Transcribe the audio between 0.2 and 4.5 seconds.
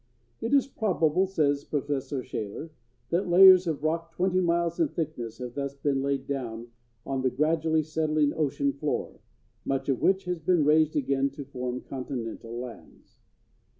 It is probable, says Professor Shaler, that layers of rock twenty